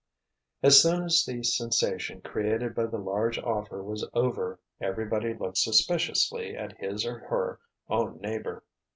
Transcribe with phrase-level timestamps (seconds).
[0.63, 6.57] As soon as the sensation created by the large offer was over, everybody looked suspiciously
[6.57, 8.63] at his or her own neighbor.